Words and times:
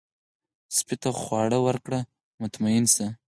سپي 0.77 0.95
ته 1.01 1.09
خواړه 1.21 1.59
ورکړه، 1.67 1.99
مطمئن 2.41 2.83
شي. 2.93 3.07